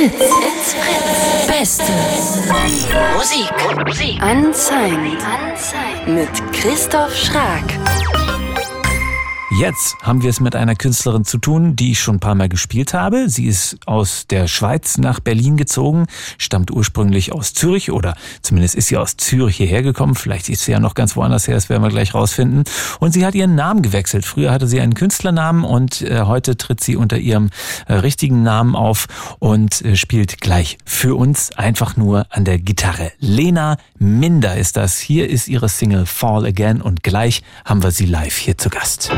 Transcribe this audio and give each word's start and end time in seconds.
Fritz. 0.00 0.14
It's 0.18 0.72
Fritz. 0.72 1.46
Beste 1.46 1.92
Musik. 3.16 3.50
Musik. 3.84 4.22
Unsigned. 4.22 5.18
Unsigned. 5.20 6.08
Mit 6.08 6.52
Christoph 6.54 7.14
Schrag. 7.14 8.09
Jetzt 9.60 9.98
haben 10.00 10.22
wir 10.22 10.30
es 10.30 10.40
mit 10.40 10.56
einer 10.56 10.74
Künstlerin 10.74 11.26
zu 11.26 11.36
tun, 11.36 11.76
die 11.76 11.92
ich 11.92 12.00
schon 12.00 12.16
ein 12.16 12.20
paar 12.20 12.34
Mal 12.34 12.48
gespielt 12.48 12.94
habe. 12.94 13.28
Sie 13.28 13.44
ist 13.44 13.76
aus 13.84 14.26
der 14.26 14.48
Schweiz 14.48 14.96
nach 14.96 15.20
Berlin 15.20 15.58
gezogen, 15.58 16.06
stammt 16.38 16.70
ursprünglich 16.70 17.34
aus 17.34 17.52
Zürich 17.52 17.90
oder 17.92 18.16
zumindest 18.40 18.74
ist 18.74 18.86
sie 18.86 18.96
aus 18.96 19.18
Zürich 19.18 19.58
hierher 19.58 19.82
gekommen. 19.82 20.14
Vielleicht 20.14 20.48
ist 20.48 20.64
sie 20.64 20.72
ja 20.72 20.80
noch 20.80 20.94
ganz 20.94 21.14
woanders 21.14 21.46
her, 21.46 21.56
das 21.56 21.68
werden 21.68 21.82
wir 21.82 21.90
gleich 21.90 22.14
rausfinden. 22.14 22.64
Und 23.00 23.12
sie 23.12 23.26
hat 23.26 23.34
ihren 23.34 23.54
Namen 23.54 23.82
gewechselt. 23.82 24.24
Früher 24.24 24.50
hatte 24.50 24.66
sie 24.66 24.80
einen 24.80 24.94
Künstlernamen 24.94 25.64
und 25.64 26.00
äh, 26.00 26.22
heute 26.22 26.56
tritt 26.56 26.82
sie 26.82 26.96
unter 26.96 27.18
ihrem 27.18 27.50
äh, 27.86 27.92
richtigen 27.92 28.42
Namen 28.42 28.74
auf 28.74 29.08
und 29.40 29.84
äh, 29.84 29.94
spielt 29.94 30.40
gleich 30.40 30.78
für 30.86 31.16
uns 31.16 31.52
einfach 31.52 31.98
nur 31.98 32.24
an 32.30 32.46
der 32.46 32.58
Gitarre. 32.58 33.12
Lena 33.18 33.76
Minder 33.98 34.56
ist 34.56 34.78
das. 34.78 34.98
Hier 34.98 35.28
ist 35.28 35.48
ihre 35.48 35.68
Single 35.68 36.06
Fall 36.06 36.46
Again 36.46 36.80
und 36.80 37.02
gleich 37.02 37.42
haben 37.66 37.82
wir 37.82 37.90
sie 37.90 38.06
live 38.06 38.38
hier 38.38 38.56
zu 38.56 38.70
Gast. 38.70 39.10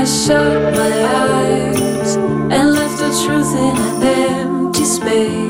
I 0.00 0.04
shut 0.04 0.74
my 0.74 1.04
eyes 1.04 2.16
and 2.16 2.72
left 2.72 2.96
the 3.00 3.10
truth 3.22 3.54
in 3.54 3.76
an 3.76 4.02
empty 4.02 4.84
space. 4.86 5.49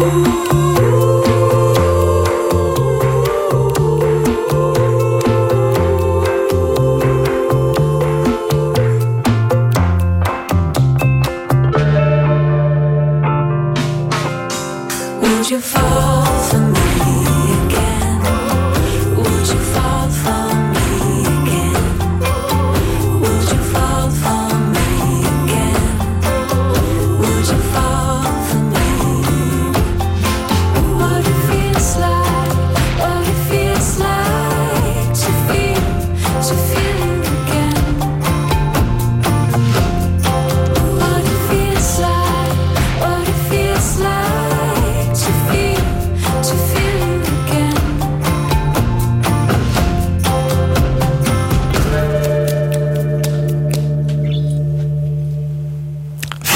Ooh. 0.00 0.47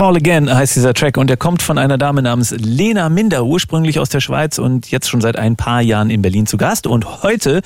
Fall 0.02 0.16
Again 0.16 0.52
heißt 0.52 0.74
dieser 0.74 0.94
Track 0.94 1.16
und 1.16 1.30
er 1.30 1.36
kommt 1.36 1.62
von 1.62 1.78
einer 1.78 1.96
Dame 1.96 2.22
namens 2.22 2.50
Lena 2.50 3.08
Minder, 3.08 3.44
ursprünglich 3.44 4.00
aus 4.00 4.08
der 4.08 4.18
Schweiz 4.18 4.58
und 4.58 4.90
jetzt 4.90 5.08
schon 5.08 5.20
seit 5.20 5.36
ein 5.36 5.54
paar 5.54 5.80
Jahren 5.80 6.10
in 6.10 6.22
Berlin 6.22 6.44
zu 6.44 6.56
Gast 6.56 6.88
und 6.88 7.22
heute, 7.22 7.62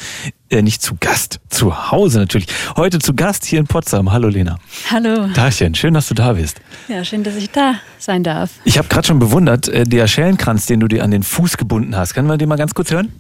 äh, 0.51 0.61
nicht 0.61 0.83
zu 0.83 0.97
Gast, 1.01 1.41
zu 1.49 1.91
Hause 1.91 2.19
natürlich, 2.19 2.49
heute 2.77 2.99
zu 2.99 3.15
Gast 3.15 3.47
hier 3.47 3.59
in 3.59 3.67
Potsdam. 3.67 4.13
Hallo 4.13 4.29
Lena. 4.29 4.59
Hallo. 4.91 5.29
Tagchen, 5.33 5.75
schön, 5.75 5.95
dass 5.95 6.09
du 6.09 6.15
da 6.15 6.35
bist. 6.35 6.61
Ja, 6.89 7.03
schön, 7.07 7.25
dass 7.25 7.37
ich 7.37 7.49
da 7.49 7.77
sein 7.99 8.23
darf. 8.23 8.51
Ich 8.67 8.77
habe 8.77 8.89
gerade 8.89 9.07
schon 9.07 9.19
bewundert, 9.19 9.69
äh, 9.69 9.85
der 9.85 10.07
Schellenkranz, 10.07 10.67
den 10.67 10.81
du 10.81 10.89
dir 10.89 11.05
an 11.05 11.13
den 11.13 11.23
Fuß 11.23 11.57
gebunden 11.57 11.97
hast. 11.97 12.13
Können 12.13 12.29
wir 12.29 12.37
den 12.37 12.51
mal 12.51 12.57
ganz 12.57 12.75
kurz 12.75 12.91
hören? 12.91 13.15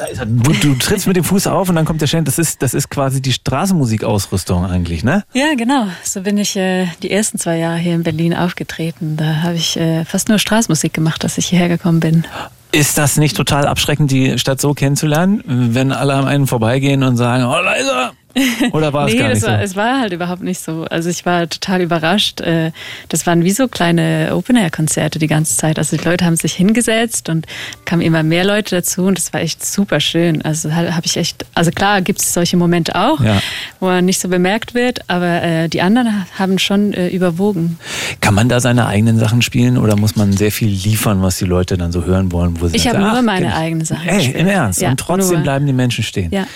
Da 0.00 0.06
ist 0.06 0.18
er. 0.18 0.24
Du, 0.24 0.52
du 0.54 0.74
trittst 0.76 1.06
mit 1.06 1.16
dem 1.16 1.24
Fuß 1.24 1.46
auf 1.46 1.68
und 1.68 1.74
dann 1.74 1.84
kommt 1.84 2.00
der 2.00 2.06
Schellen. 2.06 2.24
Das 2.24 2.38
ist, 2.38 2.62
das 2.62 2.72
ist 2.72 2.88
quasi 2.88 3.20
die 3.20 3.34
Straßenmusikausrüstung 3.34 4.64
eigentlich, 4.64 5.04
ne? 5.04 5.24
Ja, 5.34 5.52
genau. 5.54 5.88
So 6.02 6.22
bin 6.22 6.38
ich 6.38 6.56
äh, 6.56 6.86
die 7.02 7.10
ersten 7.10 7.38
zwei 7.38 7.58
Jahre 7.58 7.76
hier 7.76 7.96
in 7.96 8.02
Berlin 8.02 8.34
aufgetreten. 8.34 9.18
Da 9.18 9.42
habe 9.42 9.56
ich 9.56 9.76
äh, 9.76 10.06
fast 10.06 10.30
nur 10.30 10.38
Straßenmusik 10.38 10.94
gemacht, 10.94 11.22
dass 11.22 11.36
ich 11.36 11.48
hierher 11.48 11.68
gekommen 11.68 12.00
bin. 12.00 12.24
Ist 12.72 12.96
das 12.96 13.18
nicht 13.18 13.36
total 13.36 13.66
abschreckend, 13.66 14.10
die 14.10 14.38
Stadt 14.38 14.58
so 14.58 14.72
kennenzulernen, 14.72 15.42
wenn 15.44 15.92
alle 15.92 16.14
an 16.14 16.26
einen 16.26 16.46
vorbeigehen 16.46 17.02
und 17.02 17.18
sagen, 17.18 17.44
oh, 17.44 17.62
da 17.62 17.72
ist 17.74 17.88
er, 17.88 18.12
Oder 18.72 18.92
war 18.92 19.06
es 19.06 19.12
nee, 19.12 19.18
gar 19.18 19.28
nicht 19.28 19.36
das 19.36 19.40
so? 19.42 19.46
war, 19.48 19.62
es 19.62 19.76
war 19.76 20.00
halt 20.00 20.12
überhaupt 20.12 20.42
nicht 20.42 20.60
so. 20.60 20.84
Also 20.84 21.08
ich 21.10 21.26
war 21.26 21.48
total 21.48 21.80
überrascht. 21.82 22.40
Äh, 22.40 22.72
Das 23.08 23.26
waren 23.26 23.42
wie 23.44 23.50
so 23.50 23.66
kleine 23.68 24.30
Open-Air-Konzerte 24.34 25.18
die 25.18 25.26
ganze 25.26 25.56
Zeit. 25.56 25.78
Also 25.78 25.96
die 25.96 26.04
Leute 26.04 26.24
haben 26.24 26.36
sich 26.36 26.52
hingesetzt 26.54 27.28
und 27.28 27.46
kamen 27.84 28.02
immer 28.02 28.22
mehr 28.22 28.44
Leute 28.44 28.76
dazu 28.76 29.02
und 29.06 29.18
das 29.18 29.32
war 29.32 29.40
echt 29.40 29.64
super 29.64 30.00
schön. 30.00 30.42
Also 30.42 30.72
habe 30.72 31.02
ich 31.06 31.16
echt, 31.16 31.44
also 31.54 31.70
klar 31.70 32.02
gibt 32.02 32.20
es 32.20 32.32
solche 32.32 32.56
Momente 32.56 32.94
auch, 32.94 33.20
Ja. 33.20 33.40
wo 33.80 33.86
man 33.86 34.04
nicht 34.04 34.20
so 34.20 34.28
bemerkt 34.28 34.74
wird, 34.74 35.00
aber 35.08 35.42
äh, 35.42 35.68
die 35.68 35.82
anderen 35.82 36.24
haben 36.38 36.58
schon 36.58 36.92
äh, 36.92 37.08
überwogen. 37.08 37.78
Kann 38.20 38.34
man 38.34 38.48
da 38.48 38.60
seine 38.60 38.86
eigenen 38.86 39.18
Sachen 39.18 39.42
spielen 39.42 39.76
oder 39.76 39.96
muss 39.96 40.14
man 40.16 40.32
sehr 40.34 40.52
viel 40.52 40.68
liefern, 40.68 41.22
was 41.22 41.38
die 41.38 41.44
Leute 41.46 41.76
dann 41.76 41.90
so 41.92 42.04
hören 42.04 42.30
wollen? 42.32 42.60
Wo 42.60 42.68
sie 42.68 42.76
Ich 42.76 42.86
habe 42.88 42.98
nur 42.98 43.10
ach, 43.12 43.22
meine 43.22 43.54
eigenen 43.56 43.84
Sachen 43.84 44.06
Ey, 44.08 44.16
gespielt. 44.18 44.36
im 44.36 44.46
Ernst. 44.46 44.80
Ja, 44.80 44.90
Und 44.90 45.00
trotzdem 45.00 45.34
nur. 45.38 45.42
bleiben 45.42 45.66
die 45.66 45.72
Menschen 45.72 46.04
stehen. 46.04 46.30
Ja. 46.32 46.46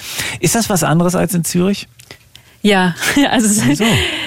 Ist 0.40 0.54
das 0.54 0.70
was 0.70 0.84
anderes 0.84 1.14
als 1.16 1.34
in 1.34 1.42
Zürich? 1.44 1.63
Ja, 2.62 2.94
also 3.30 3.46
es- 3.46 3.66
Wieso? 3.68 3.84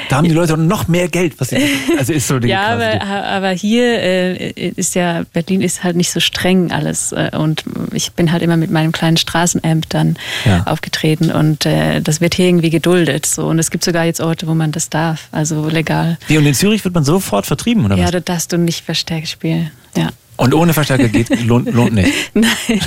Da 0.10 0.18
haben 0.18 0.28
die 0.30 0.34
Leute 0.34 0.56
noch 0.58 0.88
mehr 0.88 1.10
Geld. 1.10 1.34
Was 1.40 1.50
sie, 1.50 1.58
also 1.98 2.14
ist 2.14 2.28
so 2.30 2.40
die 2.40 2.48
Ja, 2.48 2.68
aber, 2.68 3.02
aber 3.04 3.50
hier 3.50 4.00
äh, 4.02 4.52
ist 4.52 4.96
ja, 4.96 5.24
Berlin 5.34 5.60
ist 5.62 5.84
halt 5.84 5.98
nicht 5.98 6.12
so 6.12 6.22
streng 6.22 6.72
alles. 6.72 7.12
äh, 7.12 7.32
Und 7.38 7.64
ich 7.92 8.14
bin 8.14 8.32
halt 8.32 8.42
immer 8.42 8.56
mit 8.56 8.72
meinem 8.72 8.94
kleinen 8.94 9.18
Straßenamp 9.18 9.90
dann 9.90 10.16
Ja. 10.46 10.64
aufgetreten 10.66 11.30
und 11.32 11.66
äh, 11.66 12.00
das 12.00 12.22
wird 12.22 12.36
hier 12.36 12.46
irgendwie 12.48 12.70
geduldet. 12.70 13.26
So. 13.26 13.48
Und 13.48 13.60
es 13.60 13.70
gibt 13.70 13.84
sogar 13.84 14.06
jetzt 14.06 14.22
Orte, 14.22 14.48
wo 14.48 14.54
man 14.54 14.72
das 14.72 14.90
darf, 14.90 15.28
also 15.34 15.68
legal. 15.68 16.18
Wie, 16.28 16.38
und 16.38 16.46
in 16.46 16.54
Zürich 16.54 16.86
wird 16.86 16.94
man 16.94 17.04
sofort 17.04 17.46
vertrieben, 17.48 17.84
oder 17.84 17.98
Ja, 17.98 18.06
was? 18.06 18.12
da 18.12 18.20
darfst 18.22 18.54
du 18.54 18.58
nicht 18.58 18.86
verstärkt 18.86 19.28
spielen. 19.28 19.72
Ja. 19.98 20.10
Und 20.38 20.54
ohne 20.54 20.74
Verstärker 20.74 21.08
geht, 21.08 21.30
lohnt, 21.46 21.72
lohnt 21.74 21.94
nicht. 21.94 22.12
Nein. 22.34 22.48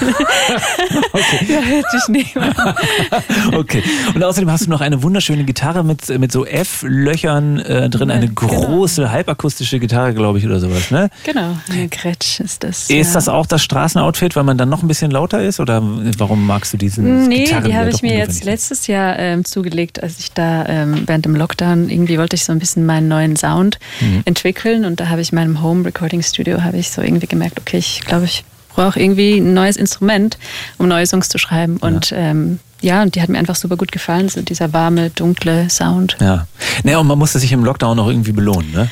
Ja, 1.48 1.60
hört 1.60 1.86
dich 1.92 2.08
nicht. 2.08 2.34
Okay. 3.52 3.82
Und 4.14 4.22
außerdem 4.22 4.50
hast 4.50 4.66
du 4.66 4.70
noch 4.70 4.80
eine 4.80 5.02
wunderschöne 5.02 5.44
Gitarre 5.44 5.82
mit, 5.84 6.08
mit 6.18 6.30
so 6.32 6.44
F-Löchern 6.46 7.58
äh, 7.58 7.90
drin, 7.90 8.10
eine 8.10 8.28
große 8.28 9.10
halbakustische 9.10 9.78
Gitarre, 9.80 10.14
glaube 10.14 10.38
ich, 10.38 10.46
oder 10.46 10.60
sowas, 10.60 10.90
ne? 10.90 11.10
Genau, 11.24 11.56
eine 11.70 11.88
Gretsch 11.88 12.40
ist 12.40 12.62
das. 12.64 12.88
Ist 12.90 13.08
ja. 13.08 13.14
das 13.14 13.28
auch 13.28 13.46
das 13.46 13.62
Straßenoutfit, 13.62 14.36
weil 14.36 14.44
man 14.44 14.56
dann 14.58 14.68
noch 14.68 14.82
ein 14.82 14.88
bisschen 14.88 15.10
lauter 15.10 15.42
ist? 15.42 15.60
Oder 15.60 15.82
warum 16.18 16.46
magst 16.46 16.72
du 16.72 16.76
diesen 16.76 17.28
Nee, 17.28 17.44
Gitarren, 17.44 17.64
die 17.64 17.74
habe 17.74 17.90
ich 17.90 18.02
mir 18.02 18.16
jetzt 18.16 18.44
letztes 18.44 18.86
Jahr 18.86 19.18
ähm, 19.18 19.44
zugelegt, 19.44 20.02
als 20.02 20.18
ich 20.20 20.32
da 20.32 20.66
ähm, 20.66 21.02
während 21.06 21.24
dem 21.24 21.34
Lockdown 21.36 21.88
irgendwie 21.90 22.18
wollte 22.18 22.36
ich 22.36 22.44
so 22.44 22.52
ein 22.52 22.58
bisschen 22.58 22.86
meinen 22.86 23.08
neuen 23.08 23.36
Sound 23.36 23.78
Mhm. 24.00 24.22
entwickeln 24.24 24.84
und 24.84 25.00
da 25.00 25.08
habe 25.08 25.20
ich 25.20 25.32
in 25.32 25.36
meinem 25.36 25.62
Home 25.62 25.84
Recording 25.84 26.22
Studio 26.22 26.62
habe 26.62 26.78
ich 26.78 26.90
so 26.90 27.02
irgendwie 27.02 27.26
gemerkt, 27.40 27.58
okay, 27.60 27.78
ich 27.78 28.00
glaube, 28.02 28.24
ich 28.26 28.44
brauche 28.74 29.00
irgendwie 29.00 29.38
ein 29.38 29.54
neues 29.54 29.76
Instrument, 29.76 30.38
um 30.78 30.88
neue 30.88 31.06
Songs 31.06 31.28
zu 31.28 31.38
schreiben 31.38 31.78
und 31.78 32.12
ähm, 32.14 32.58
ja, 32.82 33.02
und 33.02 33.14
die 33.14 33.20
hat 33.20 33.28
mir 33.28 33.38
einfach 33.38 33.56
super 33.56 33.76
gut 33.76 33.92
gefallen, 33.92 34.30
so 34.30 34.40
dieser 34.40 34.72
warme, 34.72 35.10
dunkle 35.10 35.68
Sound. 35.68 36.16
Ja. 36.18 36.46
Naja, 36.82 36.98
und 36.98 37.06
man 37.08 37.18
musste 37.18 37.38
sich 37.38 37.52
im 37.52 37.62
Lockdown 37.62 37.98
auch 37.98 38.08
irgendwie 38.08 38.32
belohnen, 38.32 38.70
ne? 38.72 38.90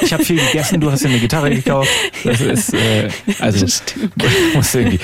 Ich 0.00 0.14
habe 0.14 0.24
viel 0.24 0.36
gegessen, 0.40 0.80
du 0.80 0.90
hast 0.90 1.04
dir 1.04 1.08
eine 1.10 1.18
Gitarre 1.18 1.50
gekauft. 1.50 1.90
Das 2.24 2.40
ist, 2.40 2.72
äh, 2.72 3.10
also, 3.38 3.66
musst 4.54 4.72
du 4.72 4.78
irgendwie. 4.78 4.98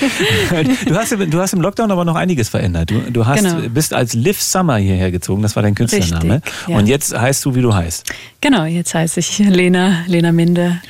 Du 0.87 0.95
hast, 0.95 1.11
du 1.11 1.39
hast 1.39 1.53
im 1.53 1.61
Lockdown 1.61 1.91
aber 1.91 2.03
noch 2.03 2.15
einiges 2.15 2.49
verändert. 2.49 2.89
Du, 2.89 2.99
du 3.11 3.27
hast, 3.27 3.43
Genau. 3.43 3.69
bist 3.69 3.93
als 3.93 4.13
Liv 4.13 4.41
Summer 4.41 4.77
hierher 4.77 5.11
gezogen, 5.11 5.43
das 5.43 5.55
war 5.55 5.61
dein 5.61 5.75
Künstlername. 5.75 6.35
Richtig, 6.35 6.53
ja. 6.67 6.77
Und 6.77 6.87
jetzt 6.87 7.15
heißt 7.15 7.45
du, 7.45 7.53
wie 7.53 7.61
du 7.61 7.75
heißt. 7.75 8.11
Genau, 8.41 8.63
jetzt 8.63 8.95
heiße 8.95 9.19
ich 9.19 9.37
Lena, 9.37 10.03
Lena 10.07 10.31
Minde. 10.31 10.81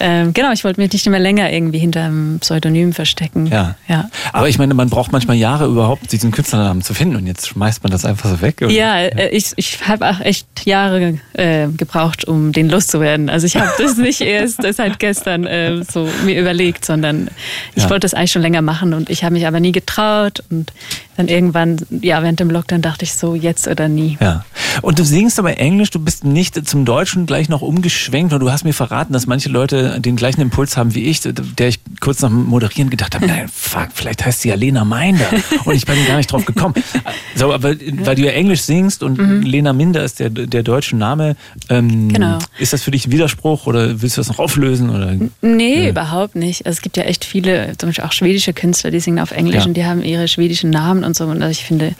Ähm, 0.00 0.32
genau, 0.32 0.52
ich 0.52 0.64
wollte 0.64 0.80
mich 0.80 0.92
nicht 0.92 1.08
mehr 1.08 1.18
länger 1.20 1.50
irgendwie 1.52 1.78
hinter 1.78 2.02
einem 2.04 2.38
Pseudonym 2.40 2.92
verstecken. 2.92 3.46
Ja. 3.46 3.76
Ja. 3.88 4.08
Aber 4.32 4.48
ich 4.48 4.58
meine, 4.58 4.74
man 4.74 4.88
braucht 4.90 5.12
manchmal 5.12 5.36
Jahre 5.36 5.66
überhaupt, 5.66 6.12
diesen 6.12 6.30
Künstlernamen 6.30 6.82
zu 6.82 6.94
finden 6.94 7.16
und 7.16 7.26
jetzt 7.26 7.48
schmeißt 7.48 7.82
man 7.82 7.90
das 7.90 8.04
einfach 8.04 8.30
so 8.30 8.40
weg. 8.40 8.56
oder? 8.62 8.70
Ja, 8.70 9.00
äh, 9.00 9.28
ich, 9.30 9.52
ich 9.56 9.86
habe 9.88 10.08
auch 10.08 10.20
echt 10.20 10.46
Jahre 10.64 11.18
äh, 11.34 11.66
gebraucht, 11.68 12.24
um 12.26 12.52
den 12.52 12.68
loszuwerden. 12.68 13.28
Also 13.30 13.46
ich 13.46 13.56
habe 13.56 13.70
das 13.78 13.96
nicht 13.96 14.20
erst 14.20 14.62
seit 14.74 14.98
gestern 14.98 15.46
äh, 15.46 15.82
so 15.84 16.08
mir 16.24 16.40
überlegt, 16.40 16.84
sondern 16.84 17.28
ich 17.74 17.84
Ja. 17.84 17.90
wollte 17.90 18.04
das 18.04 18.14
eigentlich 18.14 18.32
schon 18.32 18.42
länger 18.42 18.62
machen 18.62 18.94
und 18.94 19.10
ich 19.10 19.24
habe 19.24 19.32
mich 19.34 19.46
aber 19.46 19.60
nie 19.60 19.72
getraut 19.72 20.42
und 20.50 20.72
dann 21.18 21.28
irgendwann, 21.28 21.76
ja, 22.00 22.22
während 22.22 22.38
dem 22.40 22.48
Lockdown 22.50 22.80
dachte 22.80 23.04
ich 23.04 23.12
so, 23.12 23.34
jetzt 23.34 23.66
oder 23.66 23.88
nie. 23.88 24.16
Ja. 24.20 24.44
Und 24.82 24.98
du 25.00 25.04
singst 25.04 25.38
aber 25.40 25.58
Englisch, 25.58 25.90
du 25.90 25.98
bist 25.98 26.24
nicht 26.24 26.66
zum 26.68 26.84
Deutschen 26.84 27.26
gleich 27.26 27.48
noch 27.48 27.60
umgeschwenkt 27.60 28.32
und 28.32 28.38
du 28.40 28.50
hast 28.52 28.64
mir 28.64 28.72
verraten, 28.72 29.12
dass 29.12 29.26
manche 29.26 29.48
Leute 29.48 30.00
den 30.00 30.14
gleichen 30.14 30.40
Impuls 30.40 30.76
haben 30.76 30.94
wie 30.94 31.04
ich, 31.04 31.20
der 31.22 31.68
ich 31.68 31.80
kurz 32.00 32.22
nach 32.22 32.28
dem 32.28 32.44
Moderieren 32.44 32.88
gedacht 32.88 33.14
habe, 33.16 33.26
nein, 33.26 33.48
fuck, 33.52 33.88
vielleicht 33.92 34.24
heißt 34.24 34.42
sie 34.42 34.48
ja 34.50 34.54
Lena 34.54 34.84
Minder 34.84 35.26
und 35.64 35.74
ich 35.74 35.84
bin 35.84 35.96
gar 36.06 36.16
nicht 36.18 36.30
drauf 36.30 36.44
gekommen. 36.44 36.74
So, 37.34 37.52
aber 37.52 37.74
weil 37.80 38.14
du 38.14 38.22
ja 38.24 38.30
Englisch 38.30 38.62
singst 38.62 39.02
und 39.02 39.18
Lena 39.44 39.72
Minder 39.72 40.04
ist 40.04 40.20
der, 40.20 40.30
der 40.30 40.62
deutsche 40.62 40.96
Name, 40.96 41.34
ähm, 41.68 42.12
Genau. 42.12 42.38
ist 42.60 42.72
das 42.72 42.82
für 42.84 42.92
dich 42.92 43.06
ein 43.06 43.12
Widerspruch 43.12 43.66
oder 43.66 44.00
willst 44.00 44.16
du 44.16 44.20
das 44.20 44.28
noch 44.28 44.38
auflösen? 44.38 44.90
Oder? 44.90 45.16
Nee, 45.42 45.88
überhaupt 45.88 46.36
nicht. 46.36 46.64
Also 46.66 46.76
es 46.76 46.82
gibt 46.82 46.96
ja 46.96 47.02
echt 47.02 47.24
viele, 47.24 47.76
zum 47.76 47.88
Beispiel 47.88 48.04
auch 48.04 48.12
schwedische 48.12 48.52
Künstler, 48.52 48.92
die 48.92 49.00
singen 49.00 49.18
auf 49.18 49.32
Englisch 49.32 49.62
Ja. 49.62 49.64
und 49.66 49.74
die 49.76 49.84
haben 49.84 50.02
ihre 50.04 50.28
schwedischen 50.28 50.70
Namen 50.70 51.02
und 51.08 51.16
so. 51.16 51.24
Und 51.24 51.42
also 51.42 51.50
ich 51.50 51.64
finde, 51.64 51.94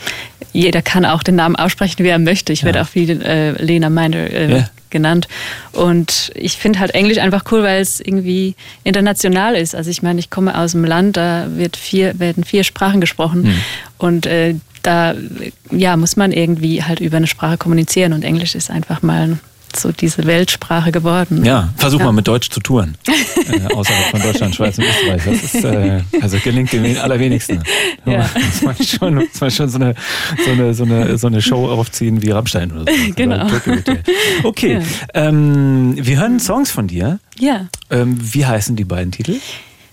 jeder 0.52 0.82
kann 0.82 1.05
auch 1.05 1.22
den 1.22 1.34
Namen 1.37 1.56
aussprechen, 1.56 2.05
wie 2.05 2.08
er 2.08 2.19
möchte. 2.20 2.52
Ich 2.52 2.62
werde 2.64 2.81
auch 2.82 2.88
wie 2.94 3.10
äh, 3.10 3.60
Lena 3.62 3.90
Minder 3.90 4.31
äh, 4.31 4.50
Ja. 4.58 4.69
genannt. 4.90 5.26
Und 5.72 6.31
ich 6.34 6.56
finde 6.56 6.78
halt 6.78 6.93
Englisch 6.93 7.19
einfach 7.19 7.44
cool, 7.50 7.62
weil 7.62 7.81
es 7.82 8.00
irgendwie 8.00 8.55
international 8.84 9.55
ist. 9.56 9.75
Also 9.75 9.90
ich 9.90 10.02
meine, 10.02 10.20
ich 10.20 10.31
komme 10.31 10.56
aus 10.56 10.75
einem 10.75 10.84
Land, 10.84 11.16
da 11.16 11.46
wird 11.50 11.76
vier, 11.76 12.19
werden 12.19 12.44
vier 12.44 12.64
Sprachen 12.64 13.00
gesprochen. 13.00 13.44
Hm. 13.44 13.55
Und 13.99 14.26
äh, 14.26 14.55
da 14.82 15.14
ja, 15.70 15.96
muss 15.96 16.16
man 16.16 16.32
irgendwie 16.32 16.84
halt 16.84 17.00
über 17.00 17.16
eine 17.16 17.26
Sprache 17.26 17.58
kommunizieren. 17.58 18.12
Und 18.12 18.25
Englisch 18.25 18.54
ist 18.54 18.70
einfach 18.70 19.02
mal 19.02 19.38
so 19.76 19.92
diese 19.92 20.24
Weltsprache 20.26 20.92
geworden. 20.92 21.44
Ja, 21.44 21.72
versuch 21.76 22.00
Ja. 22.00 22.06
mal 22.06 22.12
mit 22.12 22.26
Deutsch 22.28 22.50
zu 22.50 22.60
touren. 22.60 22.96
äh, 23.08 23.74
außerhalb 23.74 24.06
von 24.10 24.22
Deutschland, 24.22 24.54
Schweiz 24.54 24.78
und 24.78 24.84
Österreich. 24.84 25.22
Das 25.24 25.54
ist, 25.54 25.64
äh, 25.64 26.00
also 26.20 26.38
gelingt 26.38 26.72
dem 26.72 26.84
allerwenigsten. 26.98 27.62
Ja. 28.04 28.18
Muss 28.34 28.62
man 28.62 28.76
schon, 28.86 29.14
muss 29.16 29.40
man 29.40 29.50
schon 29.50 29.68
so, 29.68 29.78
eine, 29.78 29.94
so, 30.44 30.50
eine, 30.52 30.74
so, 30.74 30.84
eine, 30.84 31.18
so 31.18 31.26
eine 31.26 31.42
Show 31.42 31.68
aufziehen 31.68 32.22
wie 32.22 32.30
Rammstein 32.30 32.72
oder 32.72 32.90
so. 32.92 33.12
Genau. 33.16 33.46
Oder. 33.46 33.98
Okay, 34.44 34.80
ähm, 35.14 35.94
wir 35.96 36.18
hören 36.20 36.40
Songs 36.40 36.70
von 36.70 36.86
dir. 36.86 37.18
ja. 37.38 37.66
Ähm, 37.90 38.18
wie 38.20 38.44
heißen 38.44 38.76
die 38.76 38.84
beiden 38.84 39.12
Titel? 39.12 39.36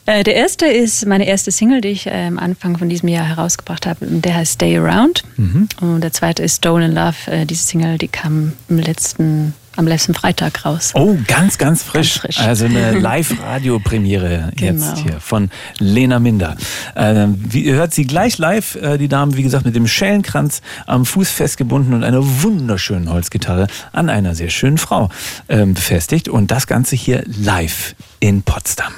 Äh, 0.05 0.23
Der 0.23 0.35
erste 0.35 0.65
ist 0.67 1.05
meine 1.07 1.25
erste 1.25 1.49
Single, 1.51 1.79
die 1.81 1.87
ich 1.87 2.07
äh, 2.07 2.27
am 2.27 2.37
Anfang 2.37 2.77
von 2.77 2.89
diesem 2.89 3.07
Jahr 3.09 3.25
herausgebracht 3.25 3.85
habe. 3.87 4.05
Der 4.05 4.35
heißt 4.35 4.53
Stay 4.55 4.77
Around. 4.77 5.23
Mhm. 5.37 5.67
Und 5.81 6.01
der 6.01 6.11
zweite 6.11 6.43
ist 6.43 6.57
Stolen 6.57 6.93
Love. 6.93 7.15
Äh, 7.27 7.45
Diese 7.45 7.65
Single, 7.65 7.97
die 7.97 8.09
kam 8.09 8.51
im 8.69 8.79
letzten, 8.79 9.53
am 9.75 9.87
letzten 9.87 10.13
Freitag 10.13 10.65
raus. 10.65 10.91
Oh, 10.93 11.17
ganz, 11.27 11.57
ganz 11.57 11.83
frisch. 11.83 12.19
frisch. 12.19 12.39
Also 12.39 12.65
eine 12.65 12.91
Live-Radio-Premiere 12.99 14.51
Genau. 14.55 14.85
jetzt 14.85 14.97
hier 14.99 15.19
von 15.19 15.49
Lena 15.79 16.19
Minder. 16.19 16.55
Ähm, 16.95 17.35
wie, 17.47 17.61
ihr 17.65 17.75
hört 17.75 17.93
sie 17.93 18.05
gleich 18.05 18.37
live, 18.37 18.75
äh, 18.75 18.97
die 18.97 19.07
Dame, 19.07 19.35
wie 19.37 19.43
gesagt, 19.43 19.65
mit 19.65 19.75
dem 19.75 19.87
Schellenkranz 19.87 20.61
am 20.85 21.05
Fuß 21.05 21.29
festgebunden 21.29 21.93
und 21.93 22.03
einer 22.03 22.21
wunderschönen 22.43 23.09
Holzgitarre 23.09 23.67
an 23.91 24.09
einer 24.09 24.35
sehr 24.35 24.49
schönen 24.49 24.77
Frau 24.77 25.09
ähm, 25.49 25.73
befestigt. 25.73 26.29
Und 26.29 26.51
das 26.51 26.67
Ganze 26.67 26.95
hier 26.95 27.23
live 27.27 27.95
in 28.19 28.41
Potsdam. 28.43 28.93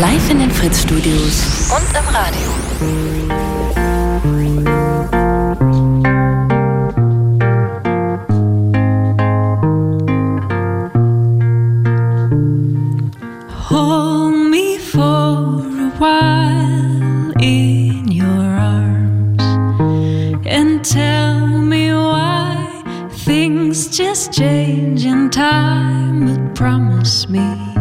Live 0.00 0.30
in 0.30 0.38
den 0.40 0.50
Fritz-Studios 0.50 1.70
und 1.70 1.96
im 1.96 2.14
Radio. 2.14 3.81
Just 23.92 24.32
change 24.32 25.04
in 25.04 25.28
time. 25.28 26.26
But 26.26 26.54
promise 26.54 27.28
me 27.28 27.71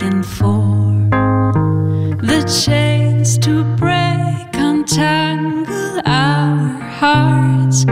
waiting 0.00 0.22
for 0.22 0.92
the 2.22 2.64
chains 2.64 3.38
to 3.38 3.64
break, 3.76 4.48
untangle 4.54 6.00
our 6.04 6.56
hearts, 6.98 7.84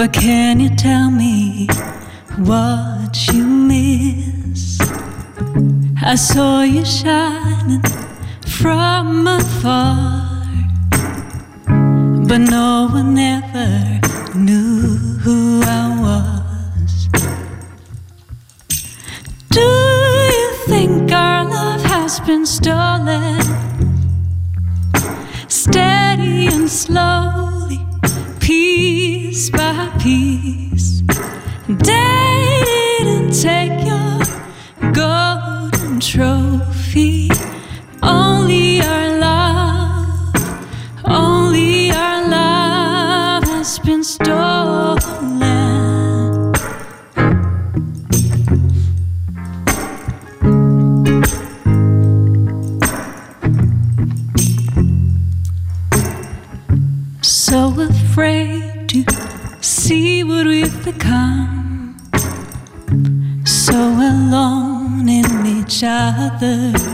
But 0.00 0.14
can 0.14 0.60
you 0.60 0.70
tell 0.76 1.10
me 1.10 1.68
what 2.38 3.28
you 3.34 3.44
miss? 3.44 4.80
I 6.02 6.14
saw 6.14 6.62
you 6.62 6.86
shining 6.86 7.82
from 8.46 9.26
afar, 9.26 10.42
but 12.26 12.38
no 12.38 12.88
one 12.90 13.18
ever 13.18 14.00
knew 14.34 14.96
who 15.22 15.60
I 15.64 15.84
was. 16.06 17.08
Do 19.50 19.68
you 20.40 20.50
think 20.64 21.12
our 21.12 21.44
love 21.44 21.82
has 21.82 22.20
been 22.20 22.46
stolen? 22.46 23.42
Steady 25.46 26.46
and 26.46 26.70
slow 26.70 27.29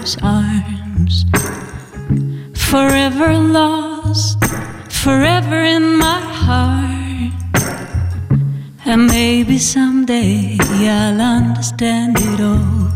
love's 0.06 0.18
arms. 0.22 1.24
Forever 2.54 3.34
lost, 3.38 4.38
forever 4.88 5.62
in 5.64 5.98
my 5.98 6.20
heart. 6.20 7.32
And 8.84 9.06
maybe 9.06 9.58
someday 9.58 10.58
I'll 10.60 11.20
understand 11.20 12.16
it 12.20 12.40
all. 12.40 12.88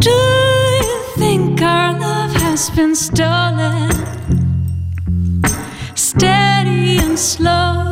Do 0.00 0.10
you 0.10 1.02
think 1.16 1.62
our 1.62 1.98
love 1.98 2.34
has 2.42 2.68
been 2.70 2.94
stolen? 2.94 3.90
Steady 5.94 6.98
and 6.98 7.18
slow 7.18 7.83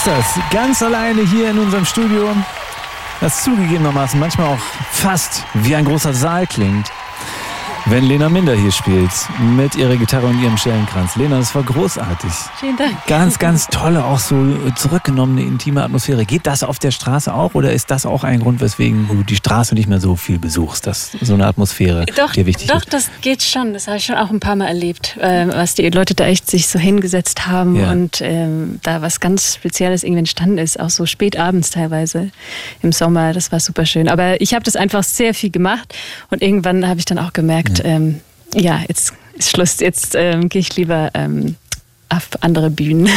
ist 0.00 0.06
das. 0.06 0.50
Ganz 0.50 0.82
alleine 0.82 1.22
hier 1.22 1.50
in 1.50 1.58
unserem 1.58 1.84
Studio. 1.84 2.34
Das 3.20 3.44
zugegebenermaßen 3.44 4.18
manchmal 4.18 4.54
auch 4.54 4.60
fast 4.92 5.44
wie 5.54 5.74
ein 5.74 5.84
großer 5.84 6.14
Saal 6.14 6.46
klingt. 6.46 6.90
Wenn 7.86 8.04
Lena 8.04 8.28
Minder 8.28 8.54
hier 8.54 8.70
spielt, 8.70 9.10
mit 9.56 9.74
ihrer 9.74 9.96
Gitarre 9.96 10.26
und 10.26 10.40
ihrem 10.40 10.56
Schellenkranz. 10.56 11.16
Lena, 11.16 11.38
das 11.38 11.54
war 11.54 11.62
großartig. 11.62 12.30
Vielen 12.58 12.76
Dank. 12.76 12.94
Ganz, 13.06 13.38
ganz 13.38 13.66
tolle, 13.66 14.04
auch 14.04 14.18
so 14.18 14.36
zurückgenommene, 14.76 15.42
intime 15.42 15.82
Atmosphäre. 15.82 16.24
Geht 16.24 16.46
das 16.46 16.62
auf 16.62 16.78
der 16.78 16.90
Straße 16.92 17.32
auch 17.34 17.54
oder 17.54 17.72
ist 17.72 17.90
das 17.90 18.06
auch 18.06 18.22
ein 18.22 18.40
Grund, 18.40 18.60
weswegen 18.60 19.08
du 19.08 19.22
die 19.24 19.34
Straße 19.36 19.74
nicht 19.74 19.88
mehr 19.88 19.98
so 20.00 20.14
viel 20.14 20.38
besuchst, 20.38 20.86
dass 20.86 21.12
so 21.20 21.34
eine 21.34 21.46
Atmosphäre 21.46 22.06
Doch, 22.16 22.32
dir 22.32 22.46
wichtig 22.46 22.68
doch 22.68 22.76
ist? 22.82 22.92
das 22.92 23.10
geht 23.22 23.42
schon. 23.42 23.72
Das 23.72 23.86
habe 23.88 23.96
ich 23.96 24.04
schon 24.04 24.16
auch 24.16 24.30
ein 24.30 24.40
paar 24.40 24.56
Mal 24.56 24.66
erlebt, 24.68 25.16
äh, 25.18 25.48
was 25.48 25.74
die 25.74 25.88
Leute 25.88 26.14
da 26.14 26.26
echt 26.26 26.48
sich 26.48 26.68
so 26.68 26.78
hingesetzt 26.78 27.46
haben 27.48 27.76
Ja. 27.76 27.90
und 27.90 28.20
ähm, 28.20 28.78
da 28.82 29.02
was 29.02 29.18
ganz 29.20 29.54
Spezielles 29.56 30.04
irgendwie 30.04 30.20
entstanden 30.20 30.58
ist, 30.58 30.78
auch 30.78 30.90
so 30.90 31.06
spät 31.06 31.38
abends 31.38 31.70
teilweise 31.70 32.30
im 32.82 32.92
Sommer. 32.92 33.32
Das 33.32 33.50
war 33.52 33.58
super 33.58 33.84
schön. 33.86 34.08
Aber 34.08 34.40
ich 34.40 34.54
habe 34.54 34.62
das 34.64 34.76
einfach 34.76 35.02
sehr 35.02 35.34
viel 35.34 35.50
gemacht 35.50 35.94
und 36.30 36.42
irgendwann 36.42 36.86
habe 36.86 36.98
ich 37.00 37.04
dann 37.06 37.18
auch 37.18 37.32
gemerkt, 37.32 37.69
ja, 37.78 37.84
ähm, 37.84 38.20
ja 38.54 38.80
jetzt 38.88 39.14
ist 39.34 39.50
Schluss. 39.50 39.80
Jetzt 39.80 40.14
ähm, 40.14 40.48
gehe 40.48 40.60
ich 40.60 40.76
lieber 40.76 41.10
ähm, 41.14 41.56
auf 42.12 42.28
andere 42.40 42.70
Bühnen. 42.70 43.08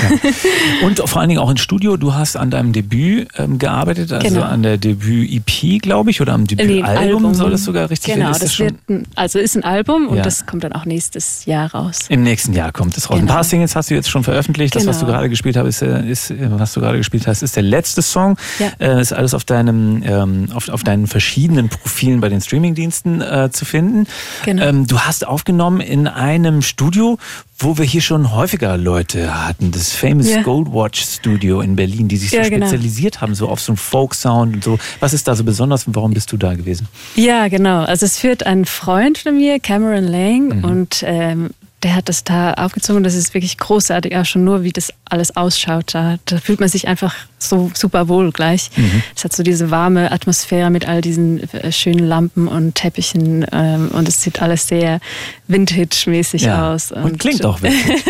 Und 0.84 1.00
vor 1.10 1.20
allen 1.20 1.30
Dingen 1.30 1.42
auch 1.42 1.50
ins 1.50 1.62
Studio. 1.62 1.98
Du 1.98 2.14
hast 2.14 2.36
an 2.38 2.50
deinem 2.52 2.74
Debüt 2.74 3.28
ähm, 3.38 3.58
gearbeitet, 3.58 4.12
also 4.14 4.28
Genau. 4.28 4.42
an 4.46 4.62
der 4.64 4.78
Debüt-EP, 4.78 5.82
glaube 5.82 6.12
ich, 6.12 6.22
oder 6.22 6.34
am 6.34 6.44
Nee, 6.44 6.54
ein 6.54 6.68
Debütalbum 6.68 7.34
soll 7.34 7.52
das 7.52 7.64
sogar 7.64 7.90
richtig 7.90 8.14
Genau, 8.14 8.26
werden. 8.28 8.34
Ist 8.36 8.44
das, 8.44 8.50
das 8.52 8.60
wird 8.60 8.76
ein, 8.90 9.08
also 9.16 9.40
ist 9.40 9.56
ein 9.56 9.64
Album 9.64 10.08
und 10.08 10.18
Ja. 10.18 10.24
das 10.24 10.46
kommt 10.46 10.64
dann 10.64 10.74
auch 10.74 10.86
nächstes 10.86 11.46
Jahr 11.46 11.74
raus. 11.74 12.00
im 12.10 12.24
nächsten 12.24 12.54
Jahr 12.54 12.72
kommt 12.72 12.96
es 12.98 13.10
raus. 13.10 13.16
Ein 13.18 13.22
Genau. 13.22 13.34
paar 13.34 13.44
Singles 13.44 13.76
hast 13.76 13.90
du 13.90 13.96
jetzt 13.96 14.10
schon 14.10 14.24
veröffentlicht. 14.24 14.76
Das, 14.76 14.86
was 14.86 15.00
du 15.00 15.06
Genau. 15.06 15.18
gerade 15.18 15.30
gespielt 15.30 15.58
hast, 15.58 15.82
ist, 15.82 15.82
ist, 16.30 16.34
was 16.52 16.74
du 16.74 16.80
gerade 16.82 16.98
gespielt 16.98 17.26
hast, 17.28 17.41
ist 17.41 17.56
der 17.56 17.63
letzte 17.63 18.02
Song. 18.02 18.38
Ja. 18.60 18.67
Äh, 18.80 19.02
ist 19.02 19.12
alles 19.13 19.34
auf 19.34 19.44
deinem, 19.44 20.04
ähm, 20.06 20.50
auf, 20.54 20.70
auf 20.70 20.84
deinen 20.84 21.08
verschiedenen 21.08 21.70
Profilen 21.70 22.22
bei 22.22 22.30
den 22.30 22.41
Streamingdiensten 22.41 23.22
äh, 23.22 23.50
zu 23.52 23.65
finden. 23.65 24.06
Genau. 24.46 24.63
Ähm, 24.63 24.88
du 24.88 25.00
hast 25.00 25.26
aufgenommen 25.26 25.82
in 25.82 26.08
einem 26.08 26.62
Studio, 26.62 27.17
wo 27.63 27.78
wir 27.78 27.86
hier 27.86 28.02
schon 28.02 28.32
häufiger 28.36 28.78
Leute 28.78 29.45
hatten, 29.47 29.71
das 29.71 29.91
Famous 29.93 30.30
Ja. 30.30 30.41
Goldwatch 30.41 31.02
Studio 31.02 31.62
in 31.62 31.76
Berlin, 31.76 32.08
die 32.08 32.17
sich 32.17 32.30
so 32.32 32.38
Ja, 32.38 32.43
genau. 32.49 32.67
spezialisiert 32.67 33.21
haben, 33.21 33.36
so 33.36 33.47
auf 33.49 33.60
so 33.62 33.71
einen 33.71 33.78
Folk-Sound 33.78 34.56
und 34.56 34.63
so. 34.63 34.78
Was 34.99 35.13
ist 35.13 35.28
da 35.28 35.36
so 35.36 35.43
besonders 35.43 35.88
und 35.88 35.95
warum 35.95 36.13
bist 36.13 36.32
du 36.32 36.38
da 36.38 36.54
gewesen? 36.56 36.88
Ja, 37.15 37.47
genau. 37.47 37.84
Also 37.84 38.06
es 38.06 38.19
führt 38.19 38.45
ein 38.45 38.65
Freund 38.65 39.17
von 39.17 39.38
mir, 39.38 39.60
Cameron 39.60 40.04
Lang, 40.06 40.58
Mhm. 40.60 40.63
und 40.63 41.04
ähm, 41.06 41.49
der 41.84 41.96
hat 41.96 42.10
das 42.10 42.24
da 42.24 42.54
aufgezogen. 42.54 43.04
Das 43.04 43.13
ist 43.13 43.34
wirklich 43.34 43.58
großartig, 43.58 44.15
auch 44.15 44.26
schon 44.26 44.43
nur, 44.43 44.63
wie 44.63 44.72
das 44.72 44.93
alles 45.06 45.36
ausschaut. 45.36 45.93
Da, 45.93 46.17
da 46.26 46.38
fühlt 46.38 46.60
man 46.60 46.69
sich 46.69 46.88
einfach 46.88 47.15
so 47.38 47.72
super 47.74 48.08
wohl 48.08 48.32
gleich. 48.32 48.69
Mhm. 48.76 49.04
Es 49.15 49.24
hat 49.24 49.34
so 49.34 49.43
diese 49.43 49.69
warme 49.69 50.12
Atmosphäre 50.12 50.69
mit 50.69 50.88
all 50.88 51.02
diesen 51.02 51.43
äh, 51.54 51.72
schönen 51.72 52.08
Lampen 52.08 52.48
und 52.48 52.76
Teppichen 52.76 53.46
ähm, 53.52 53.89
und 53.89 54.08
es 54.08 54.22
sieht 54.22 54.41
alles 54.41 54.67
sehr 54.67 55.00
Vintage-mäßig 55.48 56.50
aus. 56.50 56.91
und 56.91 57.19
klingt 57.19 57.46
auch 57.46 57.62
witzig. 57.62 58.04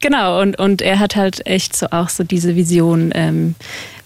Genau, 0.00 0.40
und, 0.40 0.58
und 0.58 0.82
er 0.82 0.98
hat 0.98 1.16
halt 1.16 1.46
echt 1.46 1.74
so 1.74 1.86
auch 1.90 2.08
so 2.08 2.22
diese 2.22 2.54
Vision, 2.54 3.10
ähm, 3.14 3.54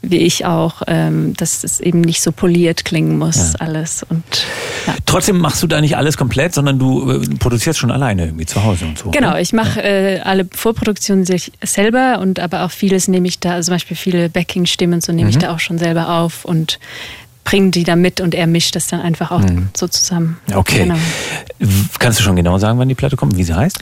wie 0.03 0.17
ich 0.19 0.47
auch, 0.47 0.83
ähm, 0.87 1.35
dass 1.37 1.63
es 1.63 1.79
eben 1.79 2.01
nicht 2.01 2.23
so 2.23 2.33
poliert 2.33 2.85
klingen 2.87 3.19
muss, 3.19 3.55
alles. 3.57 4.03
Und 4.03 4.23
ja. 4.87 4.95
Trotzdem 5.05 5.39
machst 5.39 5.63
du 5.63 5.67
da 5.67 5.81
nicht 5.81 5.97
alles 5.97 6.17
komplett, 6.17 6.55
sondern 6.55 6.79
du 6.79 7.11
äh, 7.11 7.29
produzierst 7.39 7.79
schon 7.79 7.91
alleine 7.91 8.25
irgendwie 8.27 8.47
zu 8.47 8.63
Hause 8.65 8.87
und 8.87 8.99
so. 8.99 9.11
Genau, 9.11 9.31
oder? 9.31 9.41
ich 9.41 9.53
mache 9.53 9.83
äh, 9.83 10.21
alle 10.21 10.47
Vorproduktionen 10.51 11.25
sich 11.27 11.53
selber 11.63 12.19
und 12.21 12.41
aber 12.41 12.65
auch 12.65 12.71
vieles 12.71 13.09
nehme 13.09 13.29
ich 13.29 13.41
da, 13.41 13.53
also 13.53 13.67
zum 13.67 13.75
Beispiel 13.75 13.97
viele 13.97 14.31
Backing-Stimmen, 14.31 15.01
so 15.03 15.13
nehme 15.13 15.25
Mhm. 15.25 15.31
ich 15.31 15.39
da 15.39 15.53
auch 15.55 15.61
schon 15.61 15.77
selber 15.79 16.09
auf 16.09 16.45
und 16.47 16.79
bringe 17.45 17.71
die 17.71 17.85
da 17.85 17.97
mit 17.97 18.21
und 18.21 18.35
er 18.35 18.47
mischt 18.47 18.77
das 18.77 18.87
dann 18.87 19.01
einfach 19.01 19.31
auch 19.31 19.43
so 19.77 19.87
zusammen. 19.89 20.39
Mhm. 20.49 20.57
Okay. 20.57 20.79
Genau. 20.85 20.97
Kannst 21.99 22.19
du 22.21 22.23
schon 22.23 22.37
genau 22.37 22.57
sagen, 22.59 22.79
wann 22.79 22.89
die 22.89 22.95
Platte 22.95 23.17
kommt, 23.17 23.37
wie 23.37 23.45
sie 23.45 23.55
heißt? 23.55 23.79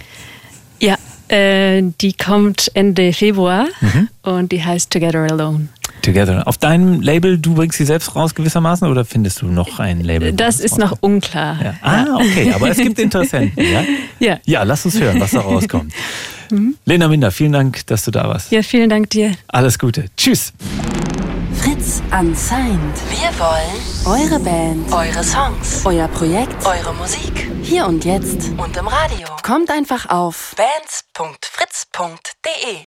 Äh, 1.28 1.82
die 2.00 2.12
kommt 2.14 2.70
Ende 2.74 3.12
Februar 3.12 3.66
Mhm. 3.80 4.08
und 4.22 4.52
die 4.52 4.64
heißt 4.64 4.90
Together 4.90 5.20
Alone. 5.30 5.68
Together. 6.02 6.46
Auf 6.46 6.58
deinem 6.58 7.00
Label, 7.00 7.38
du 7.38 7.54
bringst 7.54 7.78
sie 7.78 7.84
selbst 7.84 8.14
raus 8.14 8.34
gewissermaßen 8.34 8.86
oder 8.88 9.04
findest 9.04 9.42
du 9.42 9.46
noch 9.46 9.80
ein 9.80 10.00
Label? 10.00 10.32
Das 10.32 10.60
ist 10.60 10.78
noch 10.78 10.96
unklar. 11.00 11.58
Ja. 11.62 11.74
Ah, 11.82 12.06
okay, 12.16 12.52
aber 12.54 12.70
es 12.70 12.76
gibt 12.76 12.98
Interessenten, 13.00 13.64
ja? 13.64 13.82
Ja. 14.20 14.38
Ja, 14.46 14.62
lass 14.62 14.84
uns 14.84 15.00
hören, 15.00 15.18
was 15.20 15.32
da 15.32 15.40
rauskommt. 15.42 15.92
Lena 16.86 17.08
Minder, 17.08 17.30
vielen 17.30 17.52
Dank, 17.52 17.84
dass 17.88 18.04
du 18.04 18.10
da 18.10 18.28
warst. 18.28 18.52
Ja, 18.52 18.62
vielen 18.62 18.88
Dank 18.88 19.10
dir. 19.10 19.32
Alles 19.48 19.78
Gute. 19.78 20.06
Tschüss. 20.16 20.52
Fritz 21.88 22.02
unsigned. 22.12 23.00
Wir 23.08 23.32
wollen 23.38 23.80
Eure 24.04 24.38
Band, 24.40 24.92
eure 24.92 25.24
Songs, 25.24 25.86
euer 25.86 26.06
Projekt, 26.08 26.66
eure 26.66 26.92
Musik 26.94 27.50
hier 27.62 27.86
und 27.86 28.04
jetzt. 28.04 28.50
und 28.58 28.76
im 28.76 28.86
Radio. 28.86 29.26
Kommt 29.42 29.70
einfach 29.70 30.10
auf 30.10 30.54
Bands.fritz.de 30.56 32.76